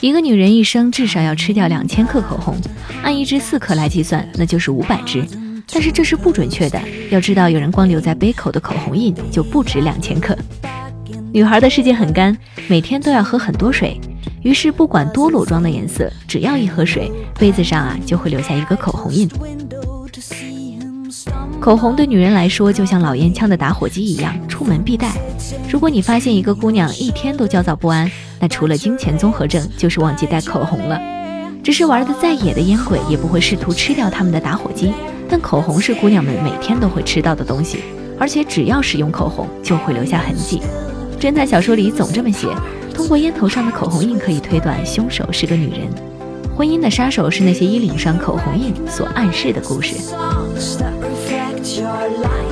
[0.00, 2.56] 一个女人一生至少要吃掉两千克口红，
[3.02, 5.22] 按一支四克来计算，那就是五百支。
[5.70, 6.80] 但是这是不准确的，
[7.10, 10.34] 要知道有人光留在杯口的口红印就不止两千克。
[11.32, 12.36] 女孩的世界很干，
[12.66, 14.00] 每天都要喝很多水，
[14.42, 19.28] 于是不管多裸妆的颜色，只要一喝水，杯子上啊就会留下一个口红印。
[21.60, 25.12] 口红对女人来说就像老烟枪的打火机一样，出门必带。
[25.70, 30.98] 如果你发现一个姑娘一天都焦躁不安，那除了金钱综合症，就是忘记带口红了。
[31.62, 34.90] 只是玩的再野的烟鬼也不会试图吃掉他们的打火机，
[35.28, 37.80] 但口红是姑娘们每天都会吃到的东西，
[38.18, 40.62] 而且只要使用口红就会留下痕迹。
[41.20, 42.48] 侦探小说里总这么写，
[42.94, 45.80] 通过烟头上的口红印可以推断凶手是个女人。
[46.56, 49.94] 婚姻的杀手是那些衣领上口红印所暗示的故事。
[51.80, 52.49] your life.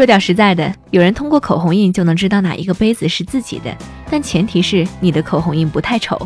[0.00, 3.76] 说点实在的，有人通过口红印就能知道哪一个杯子是自己的，
[4.10, 6.18] 但前提是你的口红印不太丑。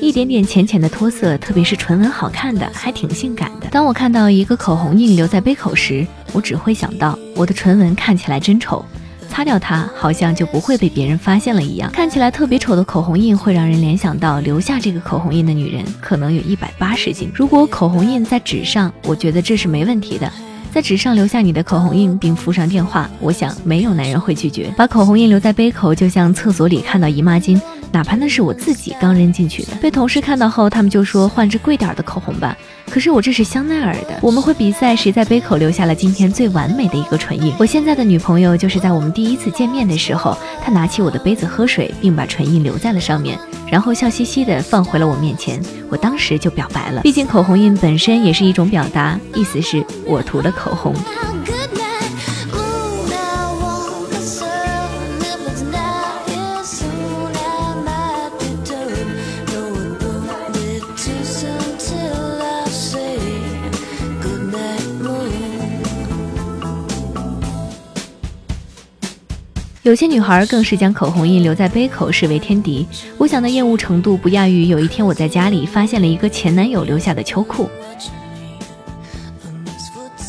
[0.00, 3.66] 一点点浅浅的脱色，特别是唇纹好看的，还挺性感的。
[3.70, 8.82] 当我看到一个口红印留在杯口时，我只会想到我的唇纹看起来真丑。
[9.30, 11.90] 擦掉它，好像就不会被别人发现了一样。
[11.92, 17.30] 看起来特别丑的口红印，会让人联想到留下这个口红印的女人可能有一百八十斤。
[17.34, 20.30] 如果口红印在纸上，我觉得这是没问题的。
[20.72, 24.72] 在纸上留下你的口红印，并附上电话，我想没有男人会拒绝。
[24.76, 27.60] 把口红印留在杯口，就像厕所里看到姨妈巾。
[27.92, 32.56] 哪怕那是我自己刚扔进去的，被同事看到后，他们就说换支贵点的口红吧。
[32.90, 34.18] 可是我这是香奈儿的。
[34.20, 37.54] 我们会比赛谁在杯口留下了今天最完美的一个唇印。
[37.58, 43.38] 我现在的女朋友就是在我们第一次见面的时候，她拿起我的杯子喝水，并把唇印留在了上面，
[43.70, 45.62] 然后笑嘻嘻的放回了我面前。
[45.88, 50.92] 我当时就表白了，毕竟口红印本身也是一种表达，意思是我涂了口红。
[69.90, 72.86] 有些女孩更是将口红印留在杯口视为天敌，
[73.18, 77.68] 我想的厌恶程度不亚于有一天我在家里发现了一个前男友留下的秋裤。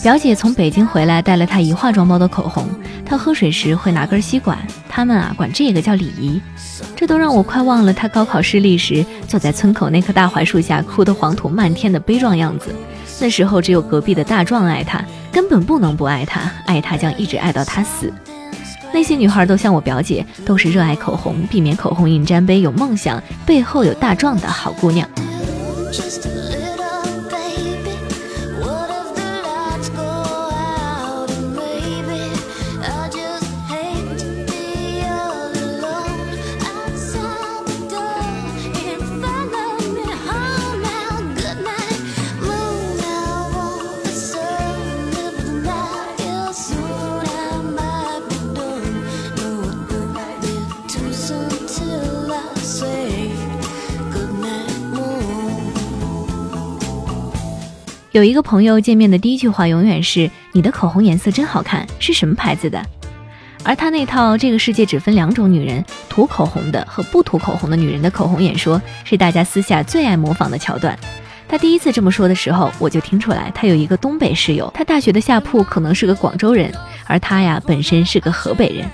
[0.01, 2.67] 表姐从北京回来，带了她一化妆包的口红。
[3.05, 4.57] 她喝水时会拿根吸管，
[4.89, 6.41] 他们啊管这个叫礼仪。
[6.95, 12.73] 这都让我快忘了她高考失利时坐在村口那棵大槐树下哭得黄土漫天的悲壮样子。
[13.19, 18.11] 那时候只有隔壁的大壮爱她，根本不能不爱她，爱她将一直爱到她死。
[18.93, 25.07] 那些女孩都像我表姐，都是热爱口红、避免口红印沾杯、有梦想、背后有大壮的好姑娘。
[58.11, 62.85] 有一个朋友见面的第一句话永远是：“你的口红颜色真好看，是什么牌子的？”
[63.63, 70.97] 而他那套“这个世界只分两种女人，涂口红的和不涂口红的女人的口红演说”是大家私下最爱模仿的桥段。
[71.47, 76.69] 他第一次这么说的时候，我就听出来他有一个东北室友，他大学的下铺可能是个广州人，
[77.07, 78.85] 而他呀本身是个河北人。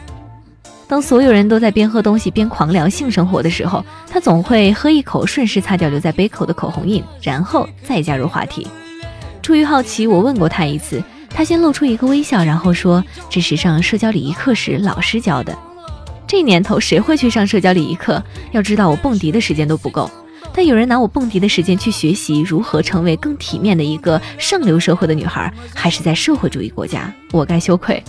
[0.87, 8.67] 当所有人都在边喝东西边狂聊性生活的时候，他总会喝一口，顺势擦掉留在杯口的口红印，然后再加入话题。
[9.47, 13.01] 出于好奇，我问过他一次，他先露出一个微笑，然后说
[13.31, 15.57] ：“这是上社交礼仪课时老师教的。
[16.27, 18.21] 这年头谁会去上社交礼仪课？
[18.51, 20.11] 要知道我蹦迪的时间都不够，
[20.53, 28.03] 但有人拿我蹦迪的时间去学习如何成为更体面的一个上流社会的女孩，还是在社会主义国家，我该羞愧。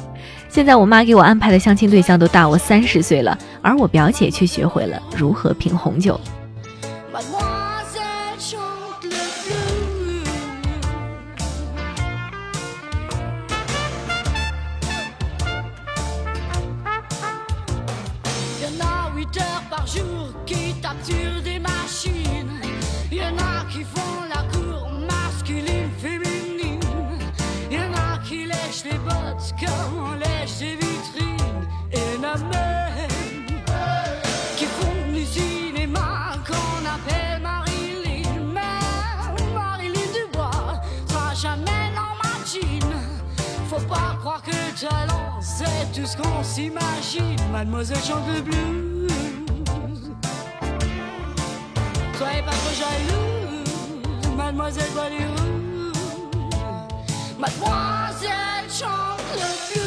[0.49, 6.21] 现在我妈给我安排的相亲对象都大我三十岁了，而我表姐却学会了如何品红酒。”
[18.71, 22.61] 8 heures par jour qui tapent des machines.
[23.11, 26.81] Y en a qui font la cour masculine, féminine.
[27.71, 31.67] Y en a qui lèchent les bottes comme on lèche des vitrines.
[31.93, 33.47] Et y en a même
[34.57, 38.53] qui font du cinéma qu'on appelle Marilyn.
[38.53, 41.68] Mais Marilyn Dubois sera jamais
[45.95, 47.37] tout ce qu'on s'imagine.
[47.53, 49.09] Mademoiselle chante le blues.
[52.17, 55.09] Soyez pas trop jalouse, mademoiselle voit.
[57.39, 59.78] Mademoiselle chante le blues.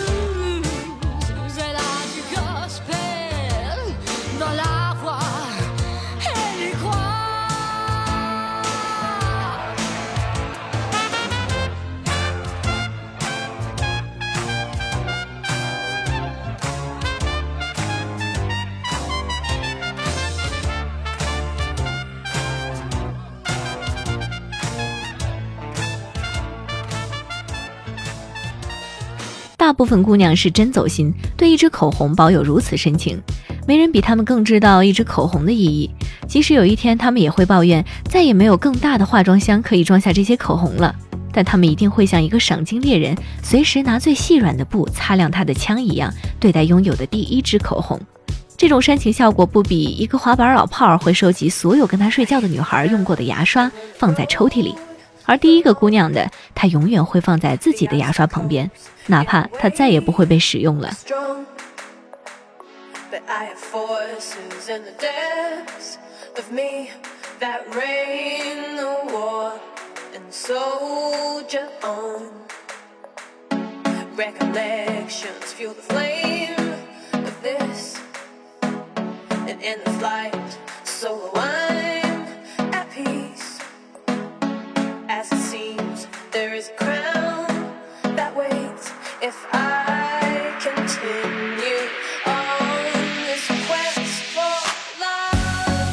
[29.61, 33.21] 大部分姑娘是真走心，对一支口红保有如此深情。
[33.67, 35.87] 没人比她们更知道一支口红的意义。
[36.27, 40.95] 即使有一天她们也会抱怨再也没有更大的化妆箱可以装下这些口红了，
[41.31, 48.01] 但她们一定会像一个赏金猎人，随时拿最细软的布擦亮她的枪一样对待拥有的第一支口红。
[48.57, 54.73] 这种煽情效果不比一个滑板老炮儿会收集所有跟他睡觉的女孩用过的牙刷放在抽屉里。
[55.31, 58.69] 而第一个姑娘的，她永远会放在自己的牙刷旁边，
[59.05, 60.91] 哪怕它再也不会被使用了。
[81.01, 81.70] strong.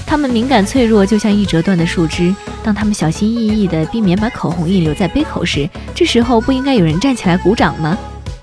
[0.09, 2.35] 他们敏感脆弱，就像一折断的树枝。
[2.65, 7.97] 当他们小心翼翼地避免把口红印留在杯口时，这时候不应该有人站起来鼓掌吗？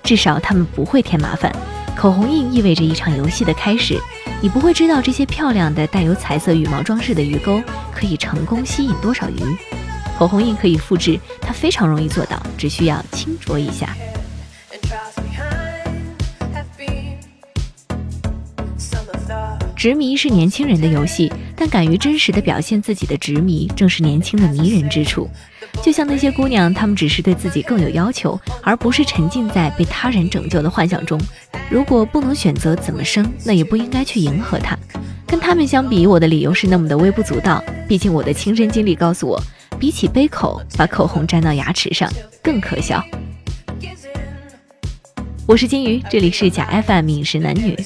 [0.04, 1.52] 至少他们不会添麻烦。
[1.98, 4.00] 口红印意味着一场游戏的开始，
[4.42, 7.60] 你不会知道这些漂亮的带有彩色羽毛装饰的鱼钩
[7.92, 9.40] 可以成功吸引多少鱼。
[10.20, 13.90] 口红印可以复制，它非常容易做到，只需要轻啄一下。
[19.86, 25.30] 执迷是年轻人的游戏，但敢于真实的表现自己的执迷，正是年轻的迷人之处。
[25.84, 31.22] 就像那些姑娘，她们只是对自己更有要求，而不是沉浸在被他人拯救的幻想中。
[31.70, 34.76] 如果不能选择怎么生，那也不应该去迎合他。
[35.28, 37.64] 跟他们相比，我的理由是那么的微不足道。
[37.88, 39.40] 毕竟我的亲身经历告诉我，
[39.80, 42.12] 比起杯口，把口红粘到牙齿上
[42.42, 43.06] 更可笑。
[45.46, 47.78] 我是金鱼，这里是假 FM 饮食男女。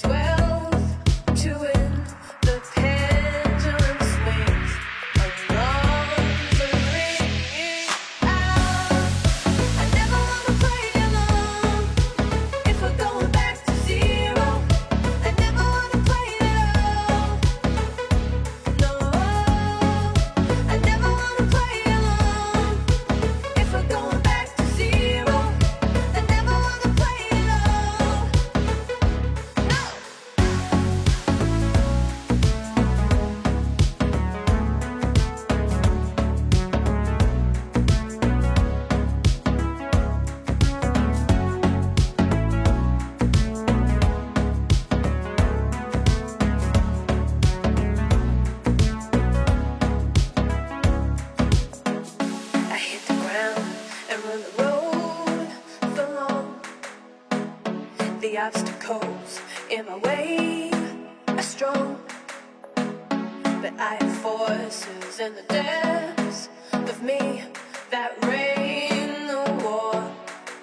[63.78, 67.44] I have forces in the depths of me
[67.92, 70.12] that reign the war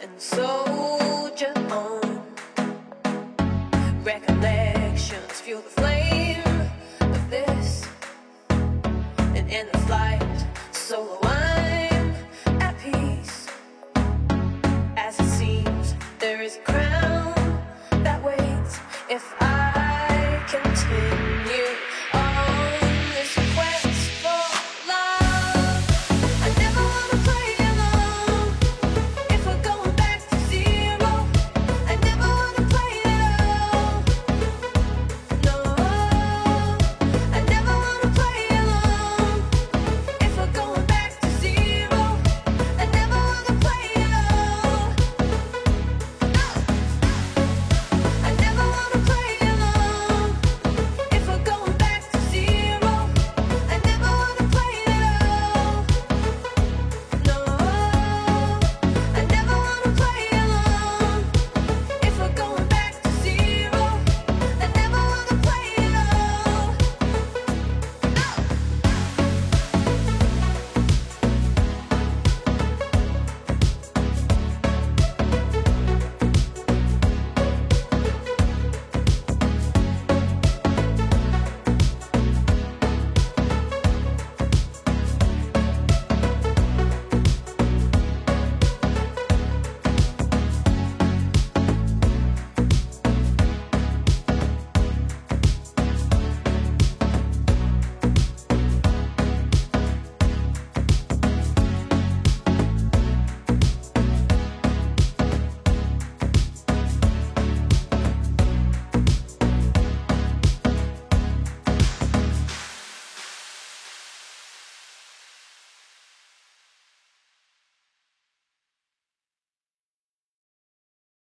[0.02, 2.22] and soldier on.
[4.02, 6.70] Recollections fuel the flame
[7.00, 7.86] of this
[9.36, 12.14] and in the flight, solo I'm
[12.60, 13.46] at peace.
[14.96, 17.34] As it seems, there is a crown
[18.02, 19.45] that waits if I